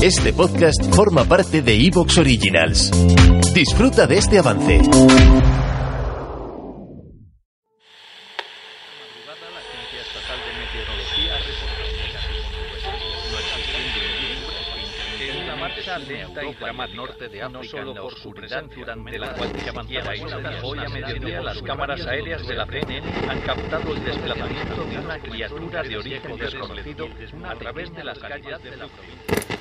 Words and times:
Este 0.00 0.32
podcast 0.32 0.94
forma 0.94 1.24
parte 1.24 1.60
de 1.60 1.74
Evox 1.74 2.18
Originals. 2.18 2.88
Disfruta 3.52 4.06
de 4.06 4.18
este 4.18 4.38
avance. 4.38 4.80
Lenta 16.06 16.44
y 16.44 16.54
dramática, 16.54 16.96
norte 16.96 17.28
de 17.28 17.42
África, 17.42 17.48
no 17.48 17.64
solo 17.64 17.94
por 17.94 18.14
su 18.14 18.30
presencia 18.30 18.76
durante 18.76 19.18
la 19.18 19.34
cual 19.34 19.50
se 19.58 19.68
avanzará 19.68 20.62
hoy 20.62 20.78
a 20.78 20.88
mediodía 20.88 21.42
las 21.42 21.60
cámaras 21.62 22.06
aéreas 22.06 22.46
de 22.46 22.54
la 22.54 22.66
CNN 22.66 23.02
han 23.28 23.40
captado 23.40 23.92
el 23.96 24.04
desplazamiento 24.04 24.84
de 24.84 24.98
una 24.98 25.18
criatura 25.18 25.82
de 25.82 25.96
origen 25.96 26.36
desconocido 26.36 27.08
a 27.44 27.54
través 27.56 27.92
de 27.92 28.04
las 28.04 28.18
calles 28.20 28.62
de 28.62 28.76
la 28.76 28.86
provincia. 28.86 29.57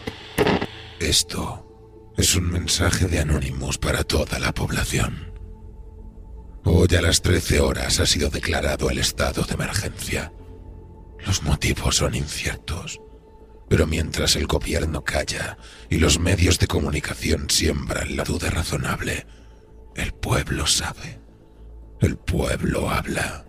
Esto 1.00 2.14
es 2.18 2.36
un 2.36 2.50
mensaje 2.50 3.06
de 3.06 3.20
Anonymous 3.20 3.78
para 3.78 4.04
toda 4.04 4.40
la 4.40 4.52
población. 4.52 5.32
Hoy 6.64 6.88
a 6.98 7.02
las 7.02 7.22
13 7.22 7.60
horas 7.60 8.00
ha 8.00 8.08
sido 8.08 8.32
declarado 8.32 8.90
el 8.90 8.98
estado 8.98 9.44
de 9.44 9.54
emergencia. 9.54 10.34
Los 11.23 11.44
motivos 11.44 11.98
son 11.98 12.16
inciertos, 12.16 13.00
pero 13.70 13.86
mientras 13.86 14.36
el 14.36 14.48
gobierno 14.48 15.04
calla 15.04 15.60
y 15.88 16.00
los 16.00 16.20
medios 16.20 16.58
de 16.58 16.66
comunicación 16.66 17.48
siembran 17.52 18.18
la 18.18 18.23
duda 18.23 18.50
razonable, 18.50 19.28
el 19.95 20.14
pueblo 20.14 20.66
sabe. 20.66 21.20
El 22.00 22.18
pueblo 22.18 22.90
habla. 22.90 23.45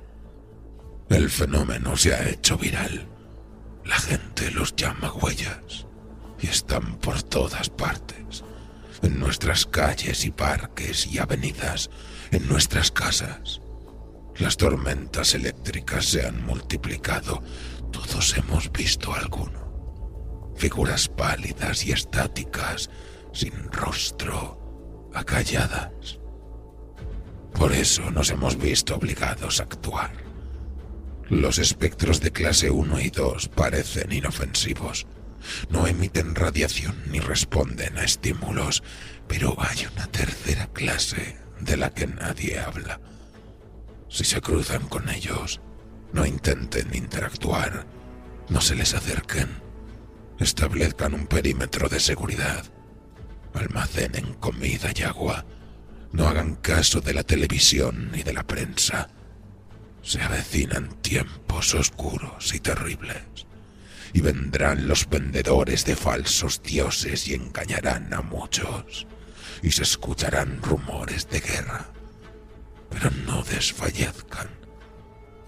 El 1.08 1.30
fenómeno 1.30 1.96
se 1.96 2.12
ha 2.12 2.28
hecho 2.28 2.58
viral. 2.58 3.08
La 3.86 3.98
gente 3.98 4.50
los 4.50 4.76
llama 4.76 5.10
huellas 5.14 5.87
y 6.40 6.46
están 6.46 6.96
por 6.96 7.22
todas 7.22 7.68
partes, 7.70 8.44
en 9.02 9.18
nuestras 9.18 9.66
calles 9.66 10.24
y 10.24 10.30
parques 10.30 11.06
y 11.06 11.18
avenidas, 11.18 11.90
en 12.30 12.48
nuestras 12.48 12.90
casas. 12.90 13.60
Las 14.38 14.56
tormentas 14.56 15.34
eléctricas 15.34 16.06
se 16.06 16.26
han 16.26 16.44
multiplicado, 16.44 17.42
todos 17.90 18.36
hemos 18.36 18.70
visto 18.70 19.12
alguno. 19.12 20.54
Figuras 20.56 21.08
pálidas 21.08 21.84
y 21.84 21.92
estáticas, 21.92 22.90
sin 23.32 23.52
rostro, 23.72 25.10
acalladas. 25.14 26.18
Por 27.54 27.72
eso 27.72 28.10
nos 28.10 28.30
hemos 28.30 28.56
visto 28.56 28.94
obligados 28.94 29.60
a 29.60 29.64
actuar. 29.64 30.12
Los 31.28 31.58
espectros 31.58 32.20
de 32.20 32.30
clase 32.30 32.70
1 32.70 33.00
y 33.00 33.10
2 33.10 33.48
parecen 33.48 34.12
inofensivos 34.12 35.06
no 35.70 35.86
emiten 35.86 36.34
radiación 36.34 36.96
ni 37.10 37.20
responden 37.20 37.98
a 37.98 38.04
estímulos, 38.04 38.82
pero 39.26 39.56
hay 39.58 39.86
una 39.92 40.06
tercera 40.06 40.66
clase 40.68 41.36
de 41.60 41.76
la 41.76 41.90
que 41.90 42.06
nadie 42.06 42.58
habla. 42.58 43.00
Si 44.08 44.24
se 44.24 44.40
cruzan 44.40 44.88
con 44.88 45.08
ellos, 45.08 45.60
no 46.12 46.24
intenten 46.24 46.94
interactuar, 46.94 47.86
no 48.48 48.60
se 48.60 48.74
les 48.74 48.94
acerquen, 48.94 49.48
establezcan 50.38 51.14
un 51.14 51.26
perímetro 51.26 51.88
de 51.88 52.00
seguridad, 52.00 52.64
almacenen 53.54 54.34
comida 54.34 54.90
y 54.94 55.02
agua, 55.02 55.44
no 56.12 56.26
hagan 56.26 56.56
caso 56.56 57.00
de 57.00 57.12
la 57.12 57.22
televisión 57.22 58.10
ni 58.12 58.22
de 58.22 58.32
la 58.32 58.46
prensa. 58.46 59.10
Se 60.00 60.22
avecinan 60.22 61.02
tiempos 61.02 61.74
oscuros 61.74 62.54
y 62.54 62.60
terribles 62.60 63.47
y 64.12 64.20
vendrán 64.20 64.88
los 64.88 65.08
vendedores 65.08 65.84
de 65.84 65.96
falsos 65.96 66.62
dioses 66.62 67.28
y 67.28 67.34
engañarán 67.34 68.12
a 68.14 68.22
muchos, 68.22 69.06
y 69.62 69.70
se 69.70 69.82
escucharán 69.82 70.62
rumores 70.62 71.28
de 71.28 71.40
guerra. 71.40 71.86
Pero 72.90 73.10
no 73.26 73.42
desfallezcan. 73.42 74.48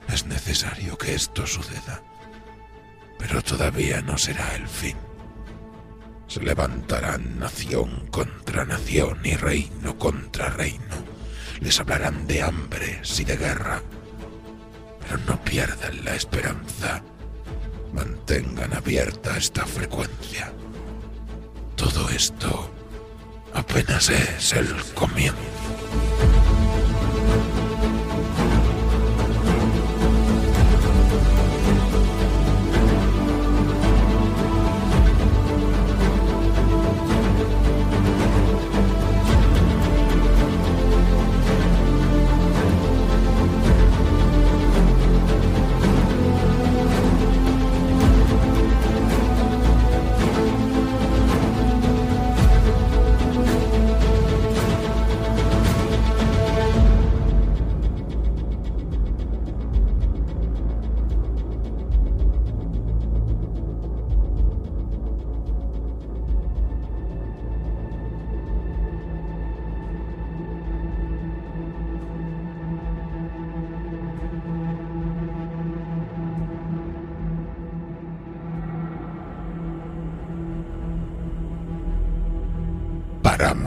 Es 0.09 0.27
necesario 0.27 0.99
que 0.99 1.15
esto 1.15 1.47
suceda, 1.47 2.03
pero 3.19 3.43
todavía 3.43 4.03
no 4.03 4.19
será 4.19 4.55
el 4.57 4.69
fin. 4.69 4.97
Se 6.27 6.41
levantarán 6.41 7.39
nación 7.39 8.09
contra 8.11 8.65
nación 8.65 9.21
y 9.25 9.35
reino 9.37 9.99
contra 9.99 10.51
reino. 10.51 11.11
Les 11.61 11.79
hablarán 11.79 12.27
de 12.27 12.43
hambre 12.43 13.01
y 13.19 13.25
de 13.25 13.37
guerra, 13.37 13.83
pero 15.01 15.19
no 15.27 15.43
pierdan 15.45 16.05
la 16.05 16.15
esperanza 16.15 17.03
mantengan 17.93 18.73
abierta 18.75 19.37
esta 19.37 19.67
frecuencia. 19.67 20.53
Todo 21.77 22.09
esto 22.11 22.71
apenas 23.55 24.11
es 24.11 24.53
el 24.53 24.69
comienzo. 24.95 26.10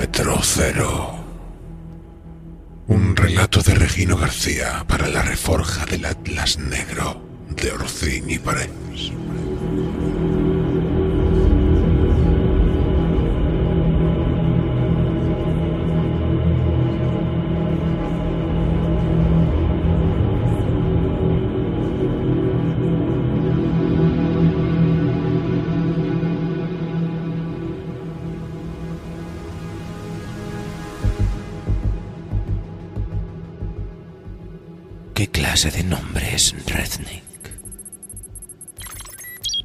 Parámetro 0.03 0.39
cero. 0.43 1.15
Un 2.87 3.15
relato 3.15 3.61
de 3.61 3.73
Regino 3.73 4.17
García 4.17 4.83
para 4.85 5.07
la 5.07 5.21
reforja 5.21 5.85
del 5.85 6.03
Atlas 6.03 6.59
Negro 6.59 7.21
de 7.49 7.71
Orcín 7.71 8.29
y 8.29 8.37
Paredes. 8.37 9.13
Clase 35.53 35.69
de 35.69 35.83
nombre 35.83 36.33
es 36.33 36.55
Rednick? 36.65 37.51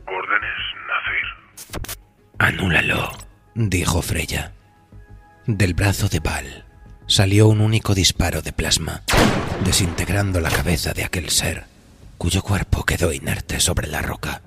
Órdenes, 0.06 0.60
Nazir. 0.87 1.88
Anúlalo, 2.38 3.10
dijo 3.54 4.03
Freya. 4.03 4.53
Del 5.47 5.72
brazo 5.72 6.10
de 6.10 6.21
Val 6.21 6.66
salió 7.07 7.48
un 7.48 7.62
único 7.62 7.95
disparo 7.95 8.42
de 8.42 8.53
plasma, 8.53 9.03
desintegrando 9.65 10.41
la 10.41 10.51
cabeza 10.51 10.92
de 10.92 11.04
aquel 11.04 11.30
ser, 11.30 11.65
cuyo 12.18 12.42
cuerpo 12.42 12.84
quedó 12.84 13.10
inerte 13.15 13.59
sobre 13.59 13.89
la 13.89 14.03
roca. 14.03 14.42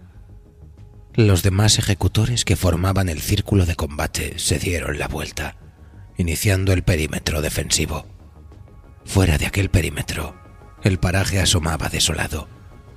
Los 1.15 1.41
demás 1.41 1.79
ejecutores 1.79 2.45
que 2.45 2.55
formaban 2.55 3.09
el 3.09 3.19
círculo 3.19 3.65
de 3.65 3.75
combate 3.75 4.37
se 4.37 4.59
dieron 4.59 4.99
la 4.99 5.07
vuelta, 5.07 5.55
iniciando 6.19 6.71
el 6.71 6.83
perímetro 6.83 7.41
defensivo. 7.41 8.05
Fuera 9.05 9.39
de 9.39 9.47
aquel 9.47 9.71
perímetro, 9.71 10.39
el 10.83 10.97
paraje 10.97 11.39
asomaba 11.39 11.89
desolado, 11.89 12.47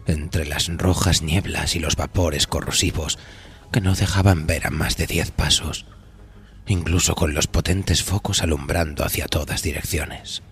entre 0.06 0.46
las 0.46 0.68
rojas 0.68 1.22
nieblas 1.22 1.76
y 1.76 1.80
los 1.80 1.96
vapores 1.96 2.46
corrosivos 2.46 3.18
que 3.72 3.80
no 3.80 3.94
dejaban 3.94 4.46
ver 4.46 4.66
a 4.66 4.70
más 4.70 4.96
de 4.96 5.06
diez 5.06 5.30
pasos, 5.30 5.86
incluso 6.66 7.14
con 7.14 7.34
los 7.34 7.46
potentes 7.46 8.02
focos 8.02 8.42
alumbrando 8.42 9.04
hacia 9.04 9.26
todas 9.26 9.62
direcciones. 9.62 10.42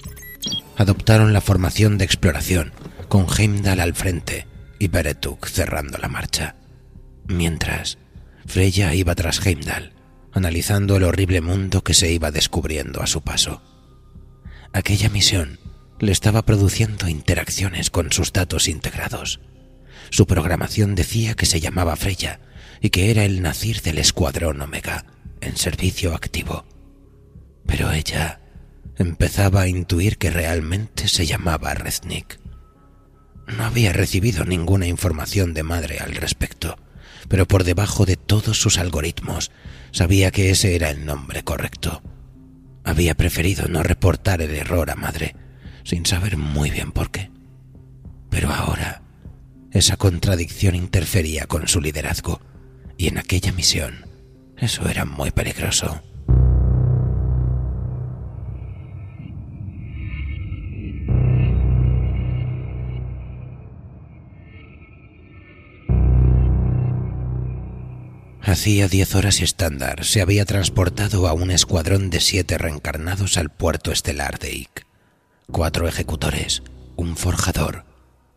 Adoptaron 0.76 1.32
la 1.32 1.40
formación 1.40 1.96
de 1.98 2.04
exploración, 2.04 2.72
con 3.08 3.26
Heimdall 3.26 3.80
al 3.80 3.94
frente 3.94 4.46
y 4.78 4.86
Beretuk 4.88 5.46
cerrando 5.46 5.96
la 5.98 6.08
marcha. 6.08 6.56
Mientras, 7.26 7.98
Freya 8.46 8.94
iba 8.94 9.14
tras 9.14 9.44
Heimdall, 9.46 9.92
analizando 10.32 10.96
el 10.96 11.04
horrible 11.04 11.40
mundo 11.40 11.82
que 11.82 11.94
se 11.94 12.12
iba 12.12 12.30
descubriendo 12.30 13.02
a 13.02 13.06
su 13.06 13.22
paso. 13.22 13.62
Aquella 14.72 15.08
misión 15.10 15.58
le 15.98 16.12
estaba 16.12 16.42
produciendo 16.42 17.08
interacciones 17.08 17.90
con 17.90 18.10
sus 18.10 18.32
datos 18.32 18.68
integrados. 18.68 19.40
Su 20.10 20.26
programación 20.26 20.94
decía 20.94 21.34
que 21.34 21.46
se 21.46 21.60
llamaba 21.60 21.96
Freya 21.96 22.40
y 22.80 22.90
que 22.90 23.10
era 23.10 23.24
el 23.24 23.42
nacir 23.42 23.82
del 23.82 23.98
Escuadrón 23.98 24.60
Omega 24.60 25.06
en 25.40 25.56
servicio 25.56 26.14
activo. 26.14 26.64
Pero 27.66 27.92
ella 27.92 28.40
empezaba 28.98 29.62
a 29.62 29.68
intuir 29.68 30.18
que 30.18 30.30
realmente 30.30 31.08
se 31.08 31.26
llamaba 31.26 31.74
Reznik. 31.74 32.40
No 33.46 33.64
había 33.64 33.92
recibido 33.92 34.44
ninguna 34.44 34.86
información 34.86 35.54
de 35.54 35.62
madre 35.62 35.98
al 35.98 36.14
respecto, 36.14 36.76
pero 37.28 37.46
por 37.46 37.64
debajo 37.64 38.04
de 38.04 38.16
todos 38.16 38.60
sus 38.60 38.78
algoritmos 38.78 39.50
sabía 39.90 40.30
que 40.30 40.50
ese 40.50 40.74
era 40.74 40.90
el 40.90 41.04
nombre 41.04 41.42
correcto. 41.42 42.02
Había 42.84 43.14
preferido 43.14 43.68
no 43.68 43.82
reportar 43.82 44.42
el 44.42 44.54
error 44.54 44.90
a 44.90 44.96
madre, 44.96 45.36
sin 45.84 46.06
saber 46.06 46.36
muy 46.36 46.70
bien 46.70 46.92
por 46.92 47.10
qué. 47.10 47.30
Pero 48.30 48.50
ahora, 48.52 49.02
esa 49.70 49.96
contradicción 49.96 50.74
interfería 50.74 51.46
con 51.46 51.68
su 51.68 51.80
liderazgo, 51.80 52.40
y 52.96 53.08
en 53.08 53.18
aquella 53.18 53.52
misión, 53.52 54.06
eso 54.56 54.88
era 54.88 55.04
muy 55.04 55.30
peligroso. 55.30 56.02
Hacía 68.52 68.86
diez 68.86 69.14
horas 69.14 69.40
estándar 69.40 70.04
se 70.04 70.20
había 70.20 70.44
transportado 70.44 71.26
a 71.26 71.32
un 71.32 71.50
escuadrón 71.50 72.10
de 72.10 72.20
siete 72.20 72.58
reencarnados 72.58 73.38
al 73.38 73.48
puerto 73.48 73.92
estelar 73.92 74.38
de 74.38 74.52
Ick. 74.52 74.86
Cuatro 75.50 75.88
ejecutores, 75.88 76.62
un 76.94 77.16
forjador, 77.16 77.86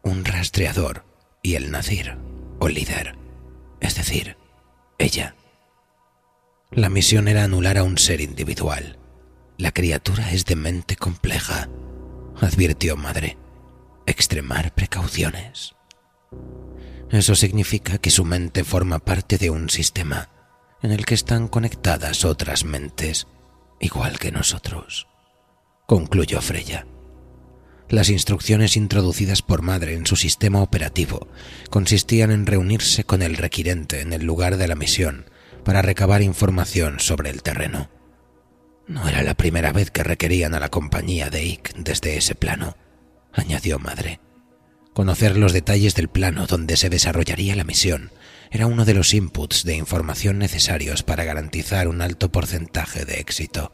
un 0.04 0.24
rastreador 0.24 1.04
y 1.42 1.56
el 1.56 1.70
Nazir, 1.70 2.16
o 2.60 2.70
líder, 2.70 3.18
es 3.82 3.96
decir, 3.96 4.38
ella. 5.00 5.36
La 6.72 6.88
misión 6.88 7.28
era 7.28 7.44
anular 7.44 7.78
a 7.78 7.84
un 7.84 7.98
ser 7.98 8.22
individual. 8.22 8.98
La 9.58 9.74
criatura 9.74 10.32
es 10.32 10.46
de 10.46 10.56
mente 10.56 10.96
compleja, 10.96 11.68
advirtió 12.40 12.96
Madre. 12.96 13.38
Extremar 14.06 14.74
precauciones. 14.74 15.76
Eso 17.16 17.34
significa 17.34 17.98
que 17.98 18.12
su 18.12 18.26
mente 18.26 18.66
forma 18.66 19.00
parte 19.00 19.38
de 19.38 19.50
un 19.50 19.70
sistema 19.70 20.30
en 20.82 20.92
el 20.92 21.06
que 21.06 21.14
están 21.14 21.48
conectadas 21.48 22.26
otras 22.26 22.66
mentes, 22.66 23.26
igual 23.80 24.20
que 24.20 24.34
nosotros, 24.34 25.08
concluyó 25.88 26.42
Freya. 26.42 26.86
Las 27.88 28.10
instrucciones 28.10 28.76
introducidas 28.76 29.42
por 29.42 29.62
Madre 29.62 29.94
en 29.94 30.06
su 30.06 30.18
sistema 30.18 30.62
operativo 30.62 31.30
consistían 31.70 32.32
en 32.32 32.46
reunirse 32.46 33.06
con 33.06 33.22
el 33.22 33.38
requirente 33.38 34.02
en 34.02 34.12
el 34.12 34.26
lugar 34.26 34.58
de 34.58 34.68
la 34.68 34.76
misión 34.76 35.30
para 35.64 35.82
recabar 35.82 36.22
información 36.22 37.00
sobre 37.00 37.30
el 37.30 37.44
terreno. 37.44 37.90
No 38.88 39.08
era 39.08 39.24
la 39.24 39.36
primera 39.36 39.72
vez 39.72 39.90
que 39.90 40.04
requerían 40.04 40.54
a 40.54 40.60
la 40.60 40.68
compañía 40.68 41.30
de 41.30 41.46
Ick 41.46 41.76
desde 41.78 42.18
ese 42.18 42.36
plano, 42.36 42.76
añadió 43.32 43.80
Madre. 43.80 44.20
Conocer 44.96 45.36
los 45.36 45.52
detalles 45.52 45.94
del 45.94 46.08
plano 46.08 46.48
donde 46.48 46.78
se 46.78 46.90
desarrollaría 46.90 47.58
la 47.58 47.66
misión 47.66 48.12
era 48.50 48.66
uno 48.66 48.86
de 48.86 48.94
los 48.94 49.14
inputs 49.14 49.66
de 49.66 49.76
información 49.76 50.40
necesarios 50.40 51.04
para 51.04 51.26
garantizar 51.26 51.90
un 51.90 52.02
alto 52.02 52.32
porcentaje 52.32 53.04
de 53.04 53.20
éxito. 53.20 53.74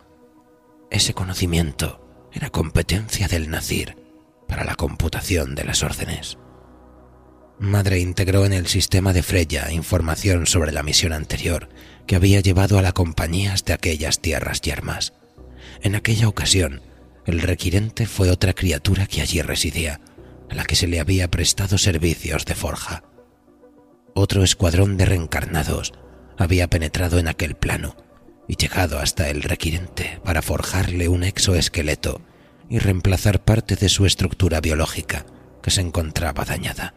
Ese 0.90 1.14
conocimiento 1.14 2.28
era 2.34 2.50
competencia 2.50 3.28
del 3.28 3.52
Nazir 3.52 3.98
para 4.48 4.64
la 4.64 4.74
computación 4.74 5.54
de 5.54 5.64
las 5.64 5.84
órdenes. 5.84 6.40
Madre 7.60 8.00
integró 8.00 8.48
en 8.48 8.54
el 8.54 8.66
sistema 8.66 9.14
de 9.14 9.22
Freya 9.22 9.72
información 9.72 10.48
sobre 10.48 10.72
la 10.72 10.82
misión 10.82 11.14
anterior 11.14 11.70
que 12.08 12.16
había 12.16 12.40
llevado 12.40 12.80
a 12.80 12.82
la 12.82 12.94
compañía 12.94 13.54
hasta 13.54 13.76
aquellas 13.76 14.22
tierras 14.22 14.62
yermas. 14.62 15.14
En 15.84 15.94
aquella 15.94 16.28
ocasión, 16.28 16.82
el 17.28 17.42
requirente 17.42 18.08
fue 18.08 18.32
otra 18.32 18.54
criatura 18.54 19.06
que 19.06 19.22
allí 19.22 19.44
residía, 19.44 20.02
a 20.52 20.56
la 20.56 20.66
que 20.66 20.76
se 20.76 20.88
le 20.88 21.00
había 21.00 21.32
prestado 21.32 21.78
servicios 21.78 22.46
de 22.46 22.56
forja. 22.56 23.04
Otro 24.14 24.44
escuadrón 24.44 24.98
de 24.98 25.06
reencarnados 25.06 25.94
había 26.38 26.70
penetrado 26.70 27.20
en 27.20 27.30
aquel 27.30 27.56
plano 27.56 27.96
y 28.50 28.58
llegado 28.58 29.00
hasta 29.00 29.30
el 29.30 29.44
requirente 29.44 30.20
para 30.26 30.42
forjarle 30.42 31.08
un 31.08 31.24
exoesqueleto 31.24 32.22
y 32.70 32.80
reemplazar 32.80 33.44
parte 33.44 33.78
de 33.78 33.88
su 33.88 34.06
estructura 34.06 34.60
biológica 34.60 35.26
que 35.64 35.72
se 35.72 35.82
encontraba 35.82 36.44
dañada. 36.44 36.96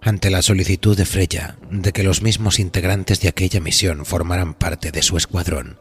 Ante 0.00 0.30
la 0.30 0.42
solicitud 0.42 0.96
de 0.96 1.06
Freya 1.06 1.56
de 1.70 1.92
que 1.92 2.02
los 2.02 2.22
mismos 2.22 2.58
integrantes 2.58 3.20
de 3.20 3.28
aquella 3.28 3.60
misión 3.60 4.04
formaran 4.04 4.52
parte 4.52 4.90
de 4.90 5.02
su 5.02 5.16
escuadrón, 5.16 5.78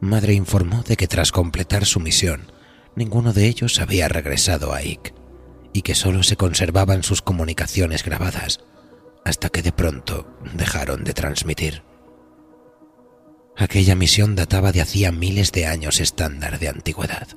Madre 0.00 0.32
informó 0.32 0.82
de 0.84 0.96
que 0.96 1.06
tras 1.06 1.30
completar 1.30 1.84
su 1.84 2.00
misión, 2.00 2.50
ninguno 2.96 3.34
de 3.34 3.46
ellos 3.46 3.78
había 3.78 4.08
regresado 4.08 4.72
a 4.72 4.82
Ick 4.82 5.19
y 5.72 5.82
que 5.82 5.94
solo 5.94 6.22
se 6.22 6.36
conservaban 6.36 7.02
sus 7.02 7.22
comunicaciones 7.22 8.04
grabadas 8.04 8.60
hasta 9.24 9.48
que 9.48 9.62
de 9.62 9.72
pronto 9.72 10.26
dejaron 10.54 11.04
de 11.04 11.12
transmitir. 11.12 11.82
Aquella 13.56 13.94
misión 13.94 14.36
databa 14.36 14.72
de 14.72 14.80
hacía 14.80 15.12
miles 15.12 15.52
de 15.52 15.66
años 15.66 16.00
estándar 16.00 16.58
de 16.58 16.68
antigüedad, 16.68 17.28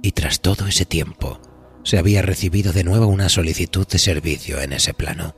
y 0.00 0.12
tras 0.12 0.40
todo 0.40 0.66
ese 0.66 0.86
tiempo 0.86 1.40
se 1.84 1.98
había 1.98 2.22
recibido 2.22 2.72
de 2.72 2.84
nuevo 2.84 3.06
una 3.06 3.28
solicitud 3.28 3.86
de 3.86 3.98
servicio 3.98 4.60
en 4.60 4.72
ese 4.72 4.94
plano. 4.94 5.36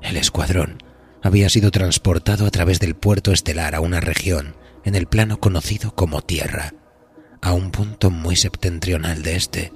El 0.00 0.16
escuadrón 0.16 0.82
había 1.22 1.48
sido 1.48 1.70
transportado 1.70 2.46
a 2.46 2.50
través 2.50 2.80
del 2.80 2.94
puerto 2.94 3.32
estelar 3.32 3.74
a 3.74 3.80
una 3.80 4.00
región 4.00 4.56
en 4.84 4.94
el 4.94 5.06
plano 5.06 5.40
conocido 5.40 5.94
como 5.94 6.22
Tierra, 6.22 6.74
a 7.40 7.52
un 7.52 7.70
punto 7.70 8.10
muy 8.10 8.36
septentrional 8.36 9.22
de 9.22 9.36
este, 9.36 9.72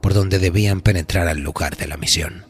por 0.00 0.14
donde 0.14 0.38
debían 0.38 0.80
penetrar 0.80 1.28
al 1.28 1.40
lugar 1.40 1.76
de 1.76 1.86
la 1.86 1.96
misión. 1.96 2.46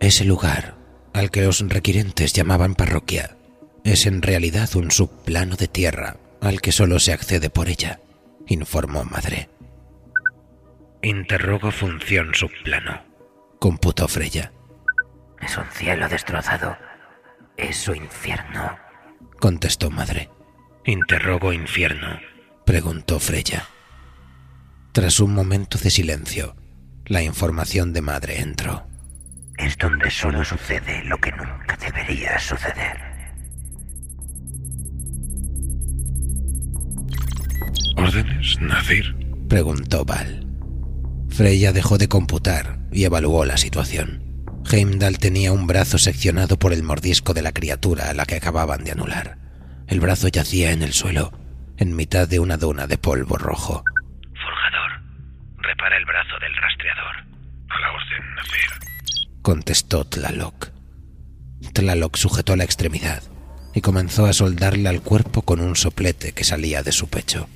Ese 0.00 0.24
lugar, 0.24 0.76
al 1.12 1.30
que 1.30 1.42
los 1.42 1.60
requirentes 1.68 2.32
llamaban 2.32 2.74
parroquia, 2.74 3.36
es 3.84 4.06
en 4.06 4.22
realidad 4.22 4.74
un 4.76 4.90
subplano 4.90 5.56
de 5.56 5.68
tierra 5.68 6.16
al 6.40 6.60
que 6.60 6.72
solo 6.72 6.98
se 6.98 7.12
accede 7.12 7.50
por 7.50 7.68
ella, 7.68 8.00
informó 8.46 9.04
Madre. 9.04 9.48
Interrogo 11.02 11.70
función 11.70 12.34
subplano. 12.34 13.02
Computó 13.58 14.08
Freya. 14.08 14.52
Es 15.40 15.56
un 15.56 15.66
cielo 15.70 16.08
destrozado. 16.08 16.76
Es 17.56 17.76
su 17.76 17.94
infierno. 17.94 18.76
Contestó 19.38 19.90
Madre. 19.90 20.30
Interrogo 20.86 21.52
infierno. 21.52 22.20
Preguntó 22.64 23.20
Freya. 23.20 23.68
Tras 24.94 25.18
un 25.18 25.34
momento 25.34 25.76
de 25.76 25.90
silencio, 25.90 26.54
la 27.06 27.20
información 27.20 27.92
de 27.92 28.00
madre 28.00 28.38
entró. 28.38 28.86
Es 29.58 29.76
donde 29.76 30.08
solo 30.08 30.44
sucede 30.44 31.02
lo 31.06 31.18
que 31.18 31.32
nunca 31.32 31.76
debería 31.80 32.38
suceder. 32.38 32.96
¿Órdenes, 37.96 38.60
Nazir? 38.60 39.16
Preguntó 39.48 40.04
Val. 40.04 40.46
Freya 41.28 41.72
dejó 41.72 41.98
de 41.98 42.06
computar 42.06 42.78
y 42.92 43.02
evaluó 43.02 43.44
la 43.44 43.56
situación. 43.56 44.22
Heimdall 44.70 45.18
tenía 45.18 45.50
un 45.50 45.66
brazo 45.66 45.98
seccionado 45.98 46.56
por 46.56 46.72
el 46.72 46.84
mordisco 46.84 47.34
de 47.34 47.42
la 47.42 47.50
criatura 47.50 48.10
a 48.10 48.14
la 48.14 48.26
que 48.26 48.36
acababan 48.36 48.84
de 48.84 48.92
anular. 48.92 49.38
El 49.88 49.98
brazo 49.98 50.28
yacía 50.28 50.70
en 50.70 50.82
el 50.82 50.92
suelo, 50.92 51.32
en 51.78 51.96
mitad 51.96 52.28
de 52.28 52.38
una 52.38 52.58
duna 52.58 52.86
de 52.86 52.96
polvo 52.96 53.36
rojo 53.38 53.82
repara 55.64 55.96
el 55.96 56.04
brazo 56.04 56.38
del 56.38 56.54
rastro 56.56 56.86
rastreador. 56.86 57.16
A 57.70 57.80
la 57.80 57.92
orden, 57.92 58.34
Nazir. 58.36 58.70
Contestó 59.44 60.06
Tlaloc. 60.06 60.70
Tlaloc 61.74 62.16
sujetó 62.16 62.56
la 62.56 62.64
extremidad 62.64 63.22
y 63.74 63.82
comenzó 63.82 64.24
a 64.24 64.32
soldarle 64.32 64.88
al 64.88 65.02
cuerpo 65.02 65.42
con 65.42 65.60
un 65.60 65.76
soplete 65.76 66.32
que 66.32 66.44
salía 66.44 66.82
de 66.82 66.92
su 66.92 67.08
pecho, 67.08 67.46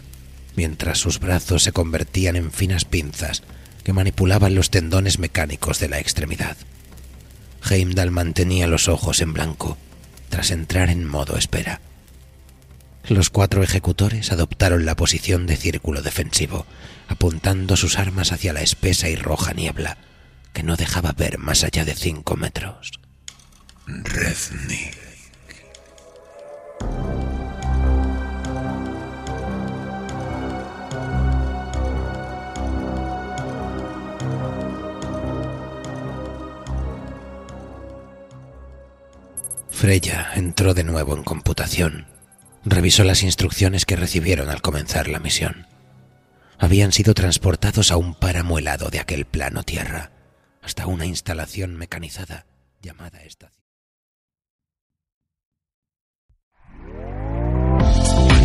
mientras 0.54 0.99
sus 0.99 1.18
brazos 1.18 1.62
se 1.62 1.73
convertían 1.73 2.37
en 2.37 2.52
finas 2.52 2.85
pinzas 2.85 3.42
que 3.85 3.95
manipulaban 3.95 4.54
los 4.54 4.68
tendones 4.68 5.18
mecánicos 5.18 5.80
de 5.80 5.88
la 5.88 5.99
extremidad. 5.99 6.59
Heimdall 7.71 8.11
mantenía 8.11 8.66
los 8.66 8.87
ojos 8.88 9.23
en 9.23 9.33
blanco, 9.33 9.78
tras 10.28 10.50
entrar 10.50 10.90
en 10.90 11.07
modo 11.07 11.38
espera. 11.38 11.80
Los 13.09 13.30
cuatro 13.30 13.62
ejecutores 13.62 14.30
adoptaron 14.30 14.85
la 14.85 14.95
posición 14.95 15.47
de 15.47 15.57
círculo 15.57 16.02
defensivo, 16.02 16.66
apuntando 17.09 17.78
sus 17.78 17.99
armas 17.99 18.30
hacia 18.30 18.52
la 18.52 18.61
espesa 18.61 19.09
y 19.09 19.16
roja 19.16 19.54
niebla, 19.54 19.97
que 20.52 20.62
no 20.62 20.76
dejaba 20.76 21.12
ver 21.12 21.38
más 21.38 21.64
allá 21.64 21.85
de 21.85 21.95
cinco 21.95 22.37
metros. 22.37 22.93
Reznik. 23.87 25.09
Freya 39.78 40.33
entró 40.35 40.75
de 40.75 40.83
nuevo 40.83 41.14
en 41.17 41.23
computación. 41.23 42.07
Revisó 42.64 43.05
las 43.05 43.23
instrucciones 43.23 43.87
que 43.87 43.95
recibieron 43.95 44.50
al 44.50 44.61
comenzar 44.61 45.07
la 45.07 45.21
misión. 45.21 45.69
Habían 46.59 46.90
sido 46.90 47.14
transportados 47.14 47.93
a 47.93 47.97
un 47.97 48.17
páramo 48.17 48.59
helado 48.59 48.90
de 48.90 48.99
aquel 48.99 49.25
plano 49.25 49.62
tierra, 49.62 50.11
hasta 50.69 50.87
una 50.87 51.07
instalación 51.07 51.77
mecanizada 51.77 52.45
llamada 52.83 53.23
estación. 53.23 53.65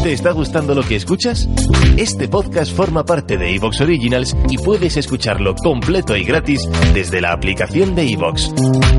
¿Te 0.03 0.13
está 0.13 0.32
gustando 0.32 0.74
lo 0.74 0.84
que 0.84 0.96
escuchas? 0.96 1.50
Este 1.98 2.30
podcast 2.30 2.74
forma 2.74 3.03
parte 3.03 3.38
de 3.38 3.53
Evox 3.53 3.82
Originals 3.82 4.38
y 4.50 4.58
puedes 4.58 4.96
escucharlo 4.96 5.53
completo 5.53 6.15
y 6.15 6.24
gratis 6.24 6.62
desde 6.94 7.20
la 7.20 7.34
aplicación 7.34 7.94
de 7.94 8.10
Evox. 8.13 8.53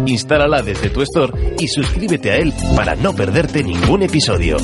Instálala 0.05 0.61
desde 0.61 0.91
tu 0.91 1.01
store 1.01 1.57
y 1.59 1.67
suscríbete 1.69 2.31
a 2.31 2.37
él 2.37 2.53
para 2.77 2.95
no 2.95 3.15
perderte 3.15 3.65
ningún 3.65 4.03
episodio. 4.03 4.59